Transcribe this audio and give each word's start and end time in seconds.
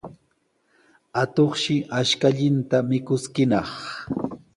Atuqshi 1.23 1.75
ashkallanta 1.99 2.77
mikuskinaq. 2.89 3.69